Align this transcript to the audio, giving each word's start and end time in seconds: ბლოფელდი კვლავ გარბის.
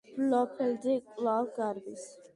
ბლოფელდი 0.19 0.95
კვლავ 1.13 1.53
გარბის. 1.59 2.13